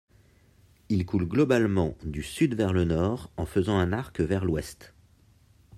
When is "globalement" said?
1.27-1.95